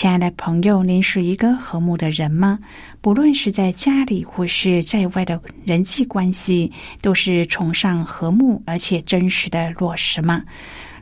[0.00, 2.58] 亲爱的朋友，您是一个和睦的人吗？
[3.02, 10.42] 不论是在家里或是在外的人际关系，都是崇尚和睦而且真实的落实吗？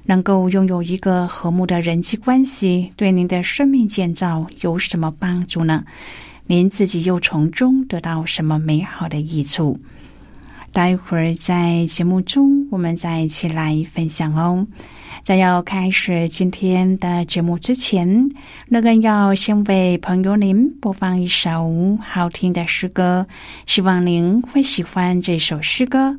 [0.06, 5.84] 能够拥有一个和睦的人际关系，对您的生命建造有什么帮助呢？
[6.46, 9.78] 您自己又从中得到什么美好的益处？
[10.72, 14.66] 待会儿在节目中，我们再一起来分享哦。
[15.24, 18.30] 在要开始今天的节目之前，
[18.68, 23.26] 乐根要先为朋友您播放一首好听的诗歌，
[23.66, 26.18] 希望您会喜欢这首诗歌。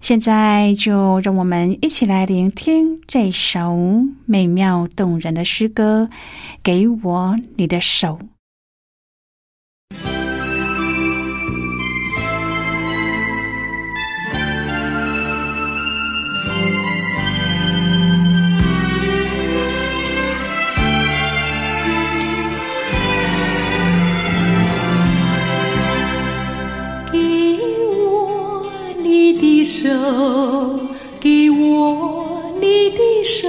[0.00, 3.76] 现在就让我们一起来聆听这首
[4.26, 6.08] 美妙动人的诗歌。
[6.62, 8.18] 给我你的手。
[31.20, 32.24] 给我
[32.60, 33.48] 你的手，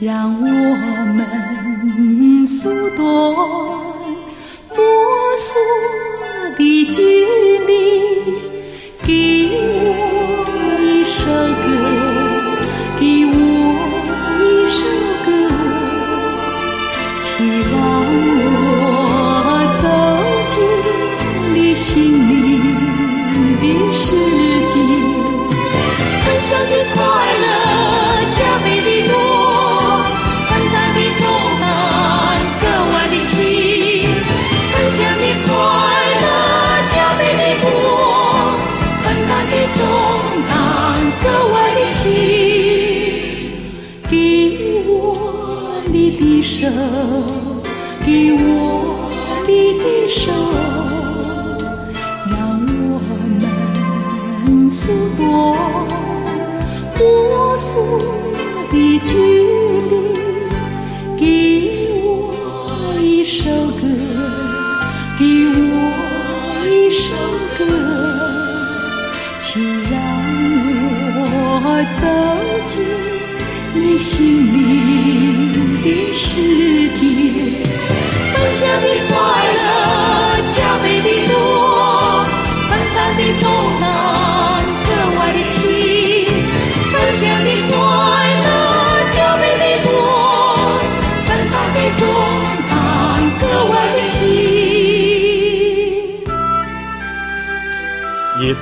[0.00, 3.04] 让我们缩短
[4.76, 5.60] 摸索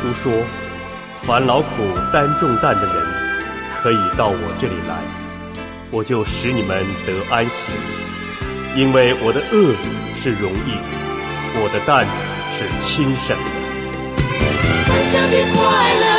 [0.08, 0.32] 稣说
[1.22, 1.66] ：“烦劳苦
[2.12, 3.06] 担重担的人，
[3.82, 4.96] 可以到我这里来，
[5.90, 7.72] 我就使你们得安息。
[8.74, 9.74] 因为我的恶
[10.14, 10.78] 是容易，
[11.60, 12.22] 我的担子
[12.56, 13.50] 是轻省的。”
[14.88, 16.17] 分享的快乐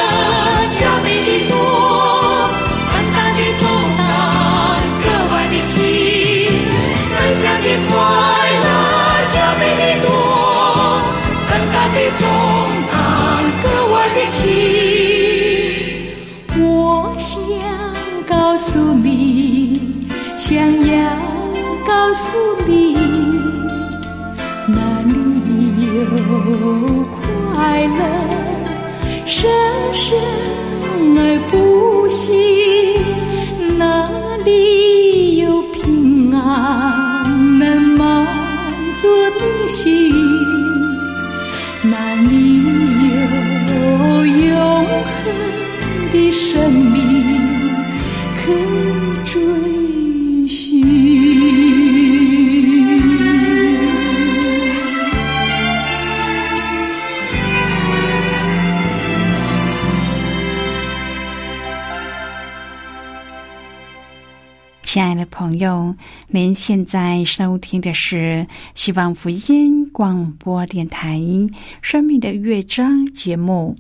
[65.40, 65.96] 朋友，
[66.28, 68.46] 您现在收听的是
[68.76, 71.18] 希望福音广播电台
[71.82, 73.74] 《生命的乐章》节目。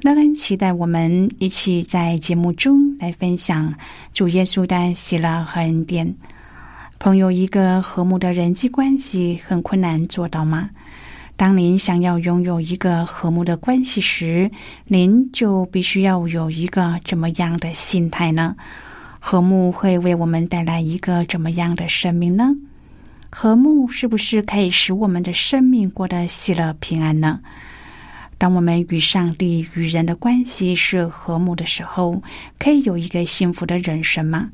[0.00, 3.74] 乐恩期待我们一起在节目中来分享
[4.14, 6.10] 主耶稣的喜乐和恩典。
[6.98, 10.70] 朋友，一个和睦的人际关系很困难做到吗？
[11.36, 14.50] 当您想要拥有一个和睦的关系时，
[14.86, 18.56] 您就必须要有一个怎么样的心态呢？
[19.26, 22.54] 和睦会为我们带来一个怎么样的生命呢？
[23.30, 27.40] 和睦是不是可以使我们的生命过得喜乐平安呢？
[28.36, 32.22] 当我们与上帝与人的关系是和睦的时候，
[32.58, 34.50] 可以有一个幸福的人生吗？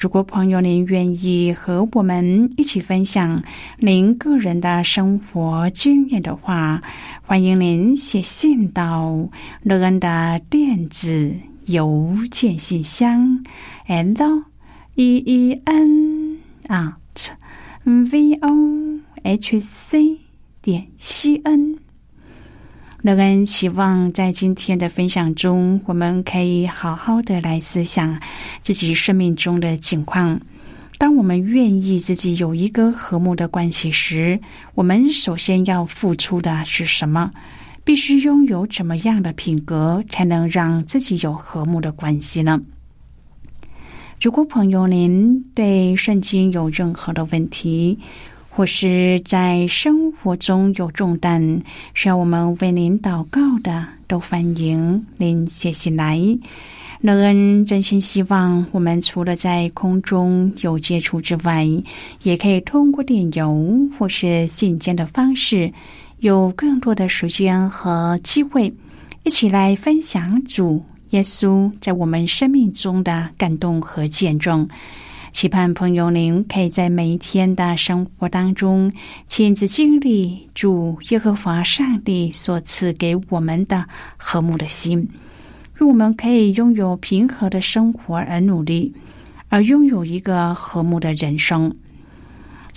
[0.00, 3.40] 如果朋友您愿意和我们一起分享
[3.78, 6.82] 您个人的生活经验的话，
[7.22, 9.16] 欢迎您写信到
[9.62, 11.32] 乐恩的电子
[11.66, 13.44] 邮件信箱。
[13.86, 14.44] and
[14.94, 17.32] e e n at
[17.84, 20.18] v o h c
[20.62, 21.78] 点 c n。
[23.02, 28.20] 乐恩希望在今天的分享中，我们可以好好的来思想
[28.62, 30.40] 自己生命中的情况。
[30.98, 34.40] 当我们愿意自己有一个和睦的关系时，
[34.74, 37.30] 我们首先要付出的是什么？
[37.86, 42.60] 必须拥有怎么样的品格，才能让自己有和睦的关系呢？
[44.20, 47.96] 如果朋友您对圣经有任何的问题，
[48.50, 51.62] 或是在生活中有重担
[51.94, 56.20] 需要我们为您祷告的，都欢迎您写信来。
[57.00, 61.64] 乐恩真心希望我们除了在空中有接触之外，
[62.24, 65.70] 也可以通过电邮或是信件的方式，
[66.20, 68.72] 有更多的时间和机会，
[69.22, 70.82] 一起来分享主。
[71.10, 74.68] 耶稣在我们生命中的感动和见证，
[75.30, 78.90] 期盼朋友您可以在每一天的生活当中
[79.28, 83.84] 亲自经历主耶和华上帝所赐给我们的
[84.16, 85.08] 和睦的心，
[85.74, 88.92] 让我们可以拥有平和的生活而努力，
[89.48, 91.72] 而拥有一个和睦的人生。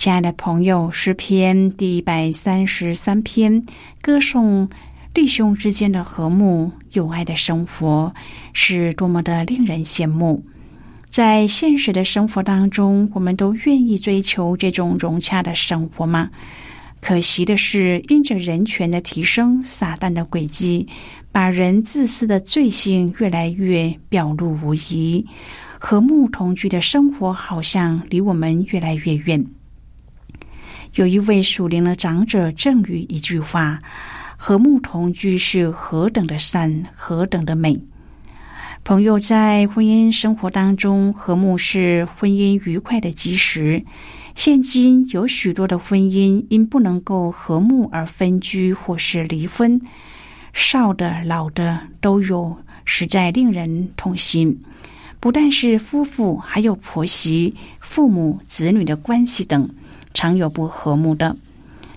[0.00, 3.62] 亲爱的朋友，诗篇第一百三十三篇
[4.00, 4.66] 歌颂。
[5.12, 8.10] 弟兄之间的和睦、友爱的生活
[8.54, 10.42] 是多么的令人羡慕！
[11.10, 16.30] 在现实的生活当中，我们都愿意追求这种融洽的生活吗？
[17.02, 20.88] 可惜的是，因着人权的提升，撒旦的诡计
[21.30, 25.26] 把人自私的罪性越来越表露无遗，
[25.78, 29.44] 和睦同居的生活好像离我们越来越远。
[30.94, 33.78] 有一位属灵的长者赠予一句话。
[34.42, 37.78] 和睦同居是何等的善，何等的美！
[38.82, 43.84] 朋友在婚姻生活当中，和睦是婚姻愉快的基石。
[44.34, 49.78] 现今有许多的婚姻因不能够和睦而分居或是离婚，
[50.54, 54.62] 少的老的都有，实在令人痛心。
[55.20, 59.68] 不但是夫妇，还有婆媳、父母、子女的关系等，
[60.14, 61.36] 常有不和睦的。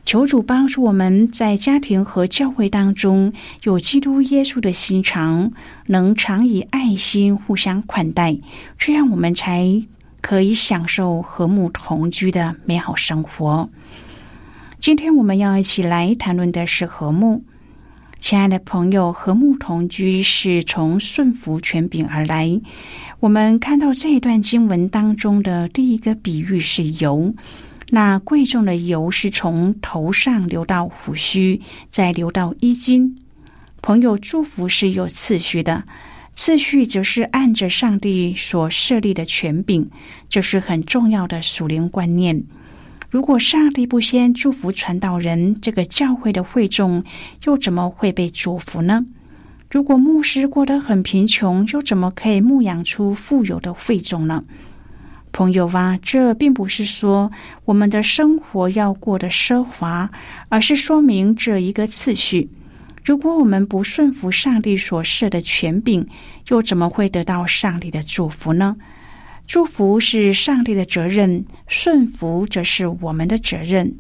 [0.06, 3.32] 求主帮助我们在家庭和教会当中
[3.64, 5.54] 有基督耶稣的心肠，
[5.88, 8.38] 能常以爱心互相款待，
[8.78, 9.82] 这样我们才
[10.20, 13.70] 可以享受和睦同居的美好生活。
[14.78, 17.46] 今天我们要一起来谈论的是和睦，
[18.20, 22.60] 亲爱的朋友，和睦同居是从顺服权柄而来。
[23.22, 27.34] 我们看到这一段经文当中的第一个比喻是油。
[27.96, 33.16] 那贵重的油是从头上流到胡须，再流到衣襟。
[33.84, 35.84] 朋友祝福是有次序的，
[36.34, 39.88] 次序则是按着上帝所设立的权柄，
[40.28, 42.44] 这是很重要的属灵观念。
[43.12, 47.04] 如果上帝不先祝福传道人，这个教会的会众
[47.46, 49.06] 又怎么会被祝福呢？
[49.70, 54.44] 如果牧师过得很贫穷，又怎么可以牧养出富有的会众呢？
[55.34, 57.30] 朋友啊，这并不是说
[57.66, 60.10] 我们的生活要过得奢华，
[60.48, 62.48] 而是说明这一个次序。
[63.04, 66.08] 如果我们不顺服上帝所设的权柄，
[66.50, 68.78] 又怎么会得到上帝的祝福呢？
[69.46, 73.94] 祝福是上帝的责任，顺服则是我们的责任。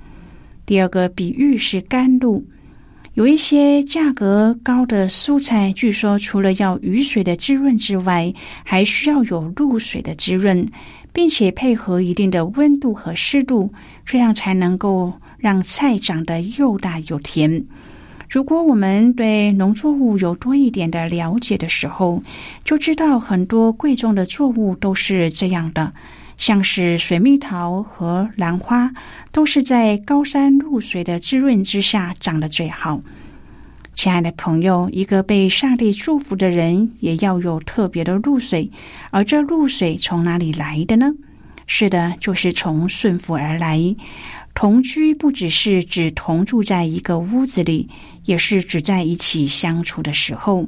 [0.66, 2.42] 第二个比喻是甘露，
[3.16, 10.66] 有一些价格高的蔬菜，据说除了要雨水的滋润之外，还需要有露水的滋润，
[11.14, 13.72] 并且配合一定的温度和湿度，
[14.04, 17.64] 这样才能够让菜长得又大又甜。
[18.30, 22.24] 如果我们对农作物有多一点的了解的时候，
[22.64, 25.94] 就知道很多贵重的作物都是这样的。
[26.36, 28.92] 像是水蜜桃和兰花，
[29.32, 33.00] 都是在高山露水的滋润之下长得最好。
[33.94, 38.72] 亲爱的朋友，一个被上帝祝福的人，也要有特别的露水。
[39.12, 41.12] 而这露水从哪里来的呢？
[41.68, 43.96] 是的，就是从顺服而来。
[44.54, 47.90] 同居不只是指同住在一个屋子里，
[48.26, 50.68] 也是指在一起相处的时候，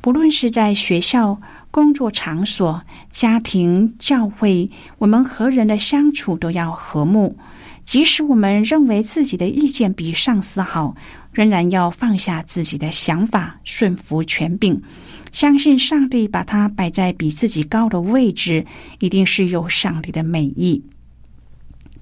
[0.00, 1.38] 不论是在学校。
[1.72, 2.80] 工作场所、
[3.10, 7.36] 家庭、教会，我们和人的相处都要和睦。
[7.84, 10.94] 即使我们认为自己的意见比上司好，
[11.36, 14.80] 仍然要放下自己的想法，顺服权柄，
[15.32, 18.64] 相信上帝把他摆在比自己高的位置，
[19.00, 20.82] 一定是有上帝的美意。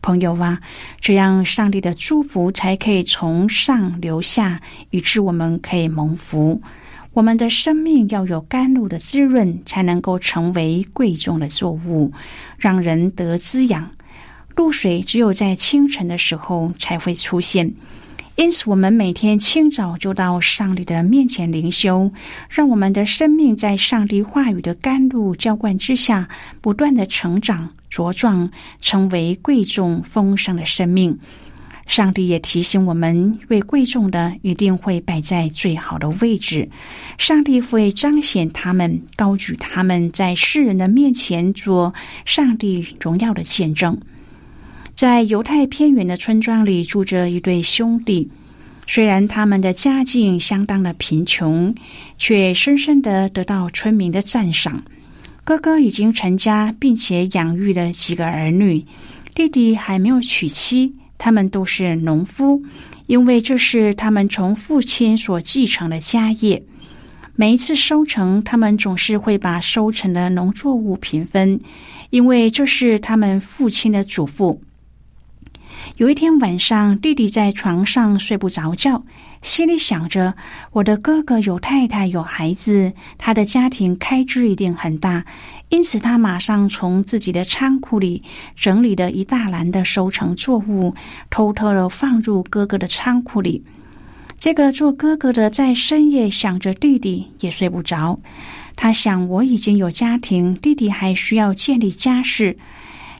[0.00, 0.60] 朋友啊，
[1.00, 4.60] 这样上帝的祝福才可以从上流下，
[4.90, 6.62] 以致我们可以蒙福。
[7.12, 12.12] 我们的生命要有甘露的滋润，才能够成为贵重的作物，
[12.56, 13.90] 让人得滋养。
[14.54, 17.74] 露水只有在清晨的时候才会出现，
[18.36, 22.10] 因此我们每天清早就到上帝的面前灵修，
[22.48, 26.28] 让我们的生命在上帝话语的甘露浇灌之下，
[26.60, 28.50] 不断的成长茁壮，
[28.80, 31.16] 成为贵重丰盛的生命。
[31.86, 36.70] 上帝也提醒我们，越贵重的一定会摆在最好的位置。
[37.18, 44.00] 上帝会彰显他们，高举他们，在世人的面前做上帝荣耀的见证。
[44.94, 48.30] 在犹太偏远的村庄里，住着一对兄弟。
[48.86, 51.74] 虽然他们的家境相当的贫穷，
[52.16, 54.84] 却深深的得到村民的赞赏。
[55.42, 58.86] 哥哥已经成家，并且养育了几个儿女，
[59.34, 60.94] 弟弟还没有娶妻。
[61.18, 62.62] 他们都是农夫，
[63.06, 66.62] 因为这是他们从父亲所继承的家业。
[67.34, 71.58] 每一次收成，他们总是会把收成的农作物平分，
[72.10, 74.60] 因为这是他们父亲的嘱咐。
[75.96, 79.04] 有一天晚上，弟弟在床上睡不着觉，
[79.42, 80.34] 心里想着：
[80.72, 85.24] 我的哥哥有太太有孩子，他的家庭开支一定很大。
[85.68, 88.24] 因此，他马上从自己的仓库里
[88.56, 90.96] 整理了一大篮的收成作物，
[91.30, 93.62] 偷偷的放入哥哥的仓库里。
[94.36, 98.18] 这个做哥哥的在深夜想着弟弟，也睡不着。
[98.74, 102.58] 他想：我已经有家庭，弟弟还需要建立家室。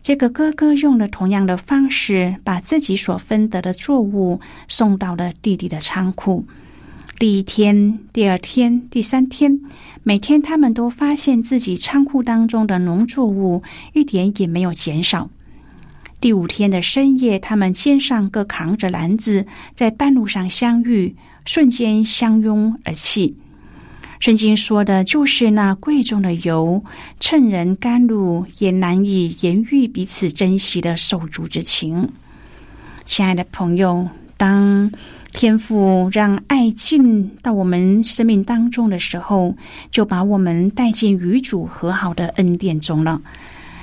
[0.05, 6.45] 这个哥哥用了同样的方式，把自己所分得的作物送到了弟弟的仓库。
[7.19, 9.59] 第一天、第二天、第三天，
[10.03, 13.63] 每天他们都发现自己仓库当中的农作物
[13.95, 15.31] 一点也没有减少。
[16.21, 23.39] 第五天的深夜，他们肩上各扛着篮子，在半路上相遇，瞬间相拥而泣。
[24.25, 26.83] 圣经说的就是那贵重的油，
[27.21, 32.09] 趁人甘露，也难以言喻彼此珍惜的手足之情。
[33.05, 34.91] 亲爱的朋友，当
[35.35, 39.55] 天父让爱进到我们生命当中的时候，
[39.91, 43.21] 就把我们带进与主和好的恩典中了。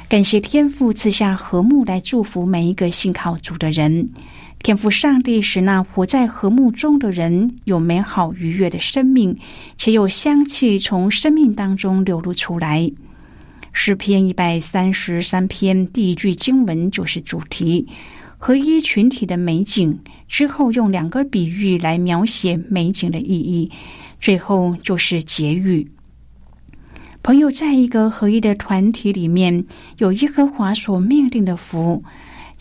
[0.10, 4.10] 感谢天父赐下和睦来祝福每一个信靠主的人。
[4.64, 9.36] 天赋上帝使那活在和睦中的人有美好愉悦的生命，
[9.76, 12.92] 且有香气从生命当中流露出来。
[13.74, 17.88] 诗篇一百三十三篇第一句经文就是主题：
[18.38, 19.98] 合一群体的美景。
[20.28, 23.72] 之后用两个比喻来描写美景的意义，
[24.20, 25.90] 最后就是结语。
[27.24, 29.66] 朋友在一个合一的团体里面，
[29.98, 32.04] 有耶和华所命定的福。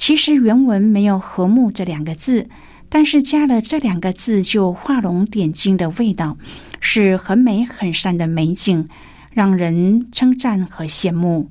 [0.00, 2.48] 其实原文没有“和睦”这两个字，
[2.88, 6.38] 但是加了这两个字，就画龙点睛的味道，
[6.80, 8.88] 是很美很善的美景，
[9.34, 11.50] 让人称赞和羡慕。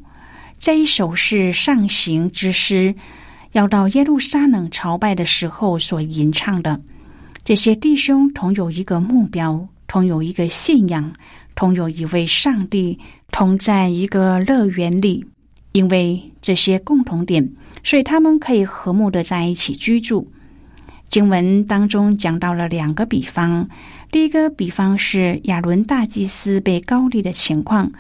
[0.58, 2.96] 这一首是上行之诗，
[3.52, 6.82] 要到耶路撒冷朝拜的时候所吟唱的。
[7.44, 11.14] 这些弟兄同有一个目标，同有一个信仰，
[11.54, 12.98] 同有一位上帝，
[13.32, 15.28] 同在一个乐园里。
[15.72, 17.52] 因为这些共同点，
[17.90, 20.32] 所以他们可以和睦的在一起居住。
[21.10, 23.68] 经文当中讲到了两个比方，
[24.12, 27.92] 第一个比方是亚伦大祭司被高丽的情况，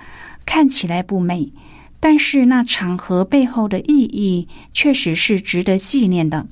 [0.45, 1.51] 看起来不美，
[1.99, 6.45] 但是那场合背后的意义确实是值得纪念的。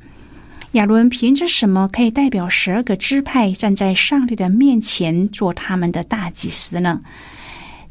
[0.72, 7.02] 亚伦凭着什么可以代表十二个支派站在上帝的面前做他们的大祭司呢？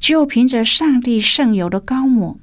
[0.00, 2.37] 只有凭着上帝圣油的高抹。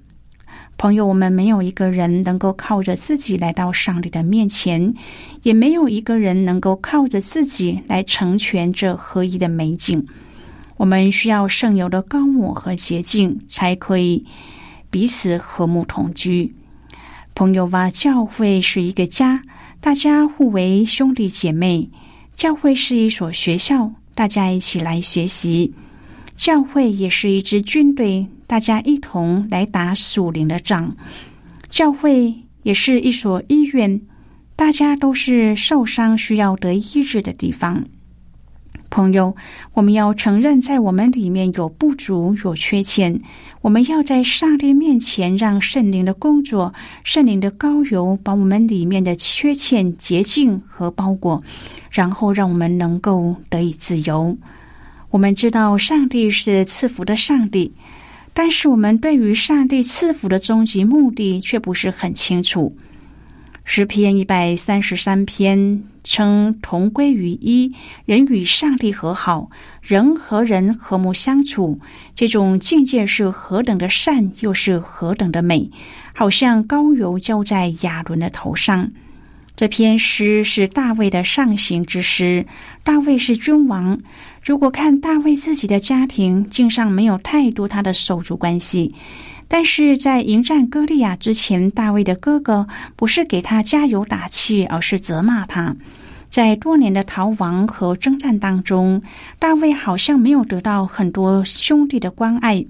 [0.83, 4.93] 朋友，我们没有一个人能够靠着自己来到上帝的面前，
[5.41, 10.05] 也没有一个人能够靠着自己来成全这合一的美景。
[10.75, 14.25] 我们需要圣油的高抹和洁净，才可以
[14.89, 16.53] 彼此和睦同居。
[17.33, 19.41] 朋友吧，教会是一个家。
[19.79, 21.89] 大家互为兄弟姐妹，
[22.35, 25.71] 教会是一所学校，大家一起来学习；
[26.35, 30.95] 教会也是一支军队，大家一同来打属灵的仗；
[31.69, 34.01] 教会也是一所医院，
[34.55, 37.83] 大家都是受伤需要得医治的地方。
[38.89, 39.35] 朋友，
[39.73, 43.21] 我们要承认，在我们里面有不足、有缺陷。
[43.61, 46.73] 我们要在上帝面前，让圣灵的工作、
[47.03, 51.43] 圣灵的膏油，把我们里面的缺陷洁净和包裹，
[51.89, 54.37] 然后让我们能够得以自由。
[55.13, 57.71] 我们知道上帝是赐福的上帝，
[58.33, 62.75] 但是我们对于上帝赐福的终极目的却不是很清楚。
[63.63, 69.51] 诗篇一百三十三篇称同归于一，人与上帝和好，
[69.83, 71.79] 人和人和睦相处，
[72.15, 75.69] 这种境界是何等的善，又是何等的美，
[76.15, 78.91] 好像膏油浇在亚伦的头上。
[79.55, 82.47] 这篇诗是大卫的上行之诗。
[82.83, 84.01] 大卫是君王，
[84.43, 88.93] 如果看大卫自己的家庭，竟上没有太多他的手足关系。
[89.47, 95.73] 但是在迎战歌利亚之前，大卫的哥哥不是给他加油打气，而是责骂他。
[96.29, 99.01] 在多年的逃亡和征战当中，
[99.39, 102.65] 大卫好像没有得到很多兄弟的关爱。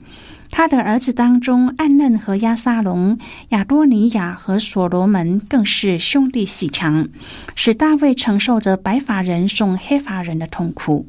[0.52, 3.18] 他的儿子当中，暗嫩和亚撒龙、
[3.50, 7.08] 亚多尼亚和所罗门更是兄弟喜强，
[7.56, 11.08] 使大卫承受着白发人送黑发人的痛苦。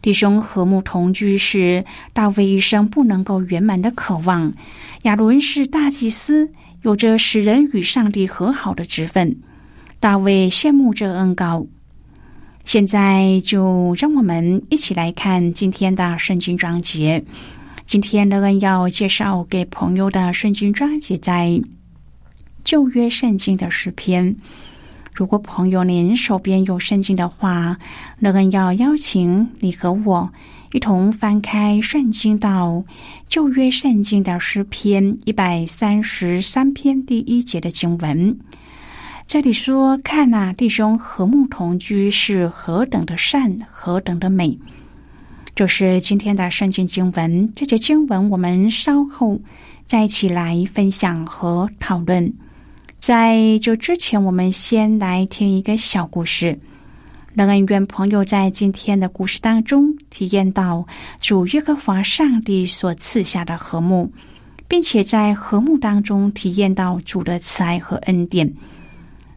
[0.00, 4.52] 弟兄和睦同居是大卫一生不能够圆满的渴望。
[5.02, 6.48] 亚伦是大祭司，
[6.82, 9.36] 有着使人与上帝和好的职分。
[10.00, 11.66] 大卫羡慕这恩高。
[12.64, 17.24] 现在就让我们一起来看今天的圣经章节。
[17.86, 21.60] 今天乐恩要介绍给朋友的圣经章节在
[22.62, 24.36] 旧约圣经的诗篇。
[25.18, 27.76] 如果朋友您手边有圣经的话，
[28.20, 30.30] 乐恩要邀请你和我
[30.70, 32.84] 一同翻开圣经到
[33.28, 38.38] 旧约圣经的诗篇一百三十三篇第一节的经文。
[39.26, 44.56] 这里说：“看呐，弟兄和睦同居是何等的善，何等的美。”
[45.56, 47.52] 就是今天的圣经经文。
[47.52, 49.40] 这节经文我们稍后
[49.84, 52.32] 再一起来分享和讨论。
[52.98, 56.58] 在这之前，我们先来听一个小故事。
[57.34, 60.84] 让恩愿朋友在今天的故事当中体验到
[61.20, 64.10] 主耶和华上帝所赐下的和睦，
[64.66, 68.52] 并且在和睦当中体验到主的慈爱和恩典。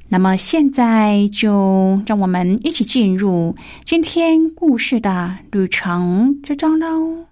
[0.09, 7.27] 那么，现在就让我们一起进入今天故事的旅程之中喽。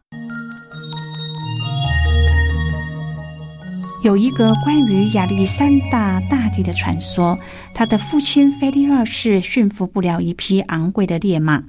[4.02, 7.38] 有一个关于亚历山大大帝的传说，
[7.76, 11.62] 他的父亲菲利二世驯服不了一匹昂贵的烈马，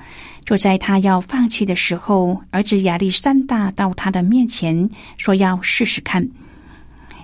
[0.45, 4.89] 就在他要放弃的时候，儿子亚历山大到他的面前
[5.19, 6.29] 说要试试看。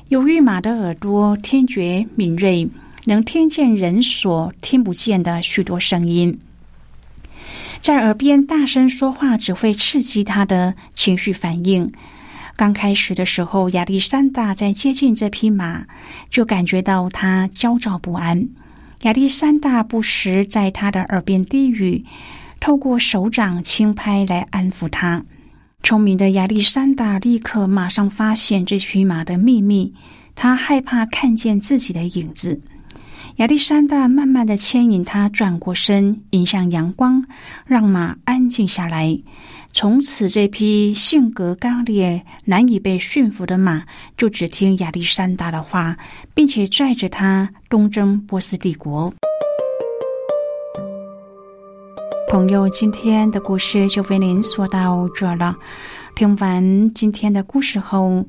[0.09, 2.69] 由于马的耳朵听觉敏锐，
[3.05, 6.37] 能听见人所听不见的许多声音，
[7.81, 11.93] 在耳边大声说话只会刺激他的情绪反应。
[12.57, 15.85] 刚开始的时候，亚历山大在接近这匹马，
[16.31, 18.49] 就感觉到他焦躁不安。
[19.03, 22.03] 亚历山大不时在他的耳边低语，
[22.59, 25.23] 透过手掌轻拍来安抚他。
[25.83, 29.93] 聪明的亚历山大立刻马上发现这匹马的秘密，
[30.35, 32.61] 他害怕看见自己的影子。
[33.37, 37.23] 亚历山大慢慢的牵引他转过身，迎向阳光，
[37.67, 39.19] 让马安静下来。
[39.79, 43.85] 从此，这匹性格刚烈、难以被驯服的马，
[44.17, 45.95] 就只听亚历山大的话，
[46.33, 49.13] 并且载着他东征波斯帝国。
[52.31, 55.55] 朋友，今天的故事就为您说到这了。
[56.15, 58.25] 听完今天的故事后，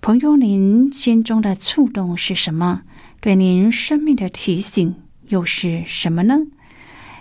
[0.00, 2.80] 朋友，您心中的触动是什么？
[3.20, 4.94] 对您生命的提醒
[5.28, 6.38] 又是什么呢？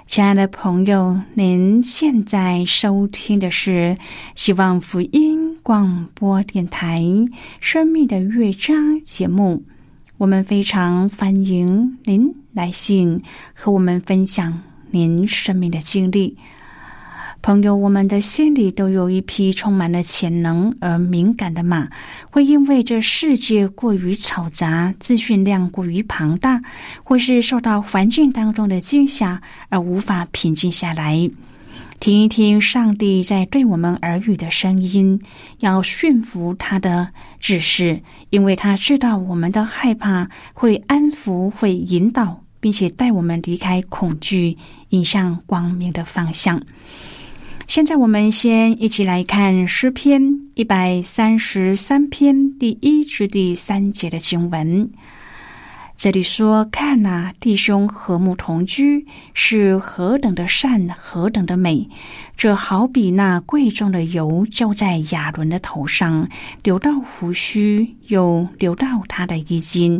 [0.10, 3.96] 亲爱的朋友，您现在收听的是
[4.34, 7.00] 希望福音广播电台
[7.60, 9.64] 《生命的乐章》节目，
[10.18, 13.22] 我们非常欢迎您来信
[13.54, 16.36] 和我们分享您生命的经历。
[17.42, 21.90] 朋友，我们的心里都有一匹充满了潜能而敏感的马，
[22.30, 26.62] 会因为这世界过于嘈杂、资讯量过于庞大，
[27.04, 31.32] 或是受到环境当中的惊吓而无法平静下来。
[32.00, 35.22] 听一听上帝在对我们耳语的声音，
[35.60, 44.58] 要驯服他的指示，因为他知道我们的害怕会安抚、会引导，并且带我们离开恐惧，
[44.90, 46.62] 引向光明的方向。
[47.70, 50.20] 现在我们先一起来看诗篇
[50.56, 54.90] 一百三十三篇第一至第三节的经文。
[56.00, 61.90] 这里说：“看呐，弟兄和睦同居，是何等的善，何等的美！
[62.38, 66.30] 这好比那贵重的油浇在亚伦的头上，
[66.64, 70.00] 流到胡须，又流到他的衣襟；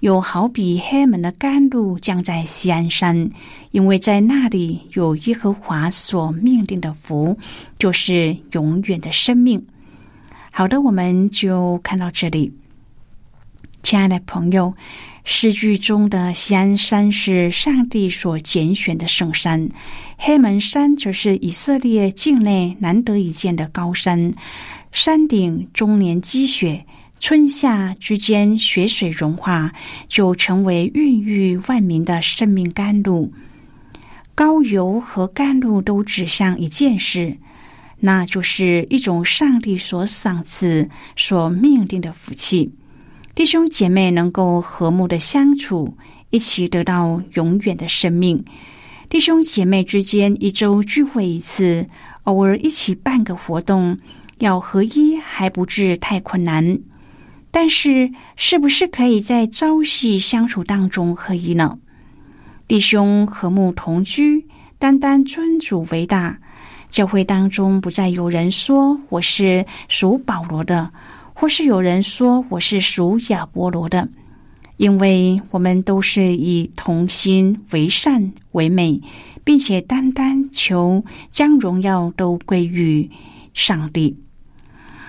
[0.00, 3.30] 又好比黑门的甘露降在西安山，
[3.70, 7.38] 因为在那里有耶和华所命定的福，
[7.78, 9.66] 就是永远的生命。”
[10.52, 12.52] 好的，我们就看到这里，
[13.82, 14.74] 亲爱的朋友。
[15.30, 19.68] 诗句中的西安山是上帝所拣选的圣山，
[20.16, 24.32] 黑门山则是以色列境内难得一见的高山。
[24.90, 26.82] 山顶终年积雪，
[27.20, 29.70] 春夏之间雪水融化，
[30.08, 33.30] 就成为孕育万民的生命甘露。
[34.34, 37.36] 高油和甘露都指向一件事，
[38.00, 42.72] 那就是一种上帝所赏赐、所命定的福气。
[43.38, 45.96] 弟兄姐妹能够和睦的相处，
[46.30, 48.44] 一起得到永远的生命。
[49.08, 51.86] 弟兄姐妹之间一周聚会一次，
[52.24, 53.96] 偶尔一起办个活动，
[54.38, 56.80] 要合一还不至太困难。
[57.52, 61.78] 但是，是不是可以在朝夕相处当中合一呢？
[62.66, 64.48] 弟兄和睦同居，
[64.80, 66.40] 单单尊主为大。
[66.88, 70.90] 教会当中不再有人说我是属保罗的。
[71.40, 74.08] 或是有人说我是属亚波罗的，
[74.76, 79.00] 因为我们都是以同心为善为美，
[79.44, 83.08] 并且单单求将荣耀都归于
[83.54, 84.16] 上帝。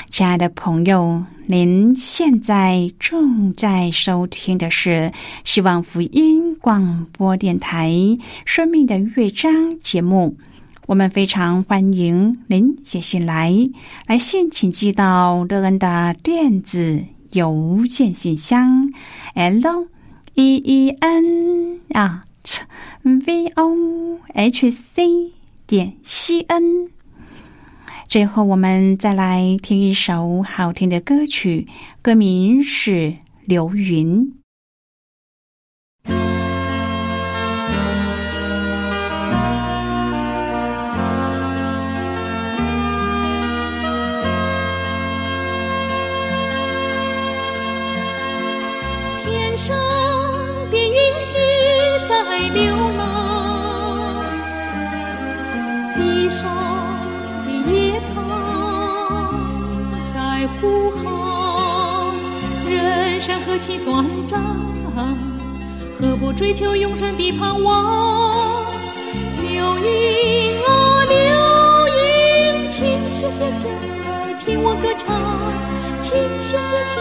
[0.09, 5.11] 亲爱的朋友，您现在正在收听的是
[5.43, 7.89] 希望福音广播电台
[8.45, 10.37] 《生命的乐章》节目。
[10.89, 13.53] 我们非常欢迎您写信来，
[14.07, 18.91] 来信请寄到乐恩的电子邮件信箱
[19.35, 19.85] ，l
[20.33, 22.23] e e n 啊
[23.03, 25.31] v o h c
[25.67, 26.89] 点 c n。
[28.07, 31.67] 最后，我们再来听一首好听的歌曲，
[32.01, 32.91] 歌名是
[33.45, 34.25] 《流云》。
[63.29, 64.41] 人生何其短暂，
[65.99, 68.65] 何不追求永生的盼望？
[69.43, 71.15] 流云啊，流
[71.93, 73.69] 云，请歇歇脚
[74.43, 75.15] 听我歌唱，
[75.99, 76.11] 请
[76.41, 76.97] 歇歇脚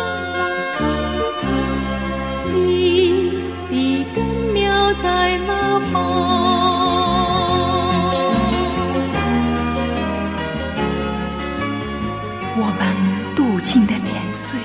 [0.76, 0.86] 看
[1.16, 1.48] 一看
[2.66, 3.32] 你
[3.70, 5.94] 的根苗在哪方。
[12.60, 12.80] 我们
[13.34, 14.60] 度尽的年岁，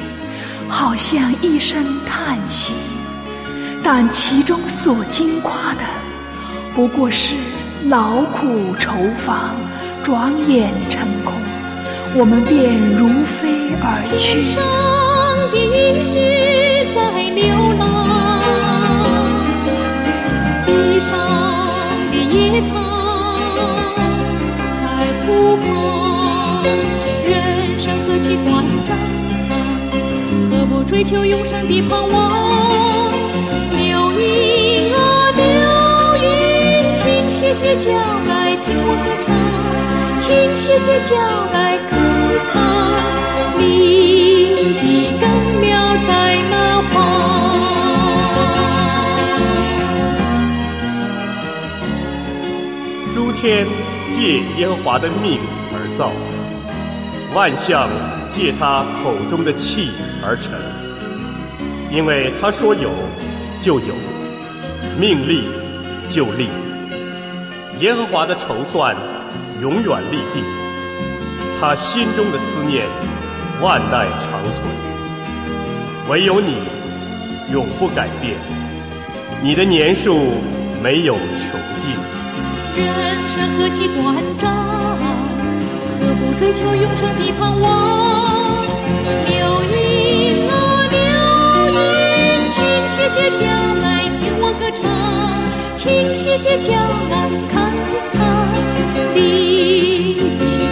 [0.76, 2.74] 好像一声叹息，
[3.84, 5.84] 但其中所经夸的，
[6.74, 7.36] 不过是
[7.86, 9.52] 劳苦愁烦，
[10.02, 11.36] 转眼成空，
[12.16, 14.42] 我们便如飞而去。
[14.42, 14.64] 天上
[15.52, 16.18] 的允许
[16.96, 17.46] 在流
[17.78, 18.42] 浪。
[20.66, 21.12] 地上
[22.12, 22.74] 的野草
[24.80, 24.82] 在
[25.22, 25.64] 呼唤，
[31.04, 33.12] 求永生的盼望？
[33.78, 35.44] 流云啊流
[36.22, 37.92] 云，请歇歇脚
[38.28, 39.30] 来听我歌唱，
[40.20, 41.16] 请歇歇脚
[41.54, 41.92] 来看
[42.52, 42.54] 看
[43.58, 43.62] 你
[44.80, 44.84] 的
[45.20, 45.24] 根
[45.62, 45.64] 苗
[46.08, 46.10] 在
[46.50, 46.54] 哪
[46.94, 46.96] 方。
[53.42, 53.68] 天
[54.16, 55.38] 借耶和华的命
[55.74, 56.12] 而造，
[57.36, 57.90] 万象
[58.34, 59.92] 借他口中的气
[60.26, 60.54] 而成。
[61.94, 62.90] 因为他说有
[63.62, 63.94] 就有，
[65.00, 65.44] 命立
[66.10, 66.48] 就立。
[67.82, 68.96] 耶和华的筹算
[69.62, 70.44] 永远立定，
[71.62, 72.88] 他心中的思念
[73.62, 74.66] 万代长存。
[76.10, 76.56] 唯有你
[77.52, 78.38] 永不改变，
[79.44, 80.34] 你的年数
[80.82, 81.92] 没有穷尽。
[82.76, 84.52] 人生何其短暂，
[86.02, 88.23] 何不追求永生的盼望？
[93.14, 94.90] 请歇脚来听我歌唱，
[95.76, 96.74] 请歇歇脚
[97.12, 97.54] 来看
[98.12, 98.18] 看
[99.14, 100.18] 你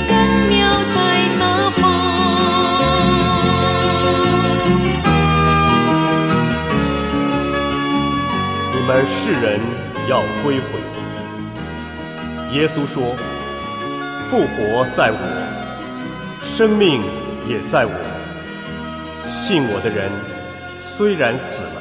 [0.08, 0.12] 根
[0.50, 0.58] 苗
[0.90, 0.98] 在
[1.38, 1.80] 哪方。
[8.74, 9.62] 你们世人
[10.10, 10.66] 要归回。
[12.54, 13.16] 耶稣说
[14.32, 15.18] ：“复活在我，
[16.42, 17.04] 生命
[17.48, 17.94] 也在我。
[19.28, 20.10] 信我的人，
[20.80, 21.81] 虽然死了，